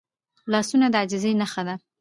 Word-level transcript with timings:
لاسونه 0.51 0.85
د 0.89 0.95
عاجزۍ 1.01 1.33
نښه 1.41 1.61
ده 1.67 1.75